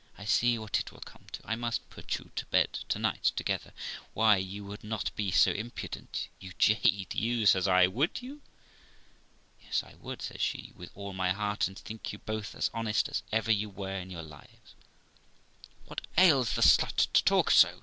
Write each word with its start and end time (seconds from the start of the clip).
I 0.17 0.25
see 0.25 0.57
what 0.57 0.79
it 0.79 0.91
will 0.91 1.01
come 1.01 1.27
to; 1.31 1.41
I 1.45 1.55
must 1.55 1.87
put 1.91 2.17
you 2.17 2.31
to 2.35 2.47
bed 2.47 2.73
to 2.89 2.97
night 2.97 3.25
together.' 3.35 3.71
'Why, 4.15 4.37
you 4.37 4.65
would 4.65 4.83
not 4.83 5.15
be 5.15 5.29
so 5.29 5.51
impudent, 5.51 6.27
you 6.39 6.53
jade, 6.57 7.13
you', 7.13 7.45
says 7.45 7.67
I, 7.67 7.85
'would 7.85 8.19
you?' 8.19 8.41
'Yes, 9.61 9.83
I 9.83 9.93
would', 9.99 10.23
says 10.23 10.41
she, 10.41 10.71
'with 10.75 10.89
all 10.95 11.13
my 11.13 11.33
heart, 11.33 11.67
and 11.67 11.77
think 11.77 12.11
you 12.11 12.17
both 12.17 12.55
as 12.55 12.71
honest 12.73 13.09
as 13.09 13.21
ever 13.31 13.51
you 13.51 13.69
were 13.69 13.95
in 13.99 14.09
your 14.09 14.23
lives,' 14.23 14.73
'What 15.85 16.01
ails 16.17 16.53
the 16.55 16.63
slut 16.63 16.95
to 17.13 17.23
talk 17.23 17.51
so?' 17.51 17.79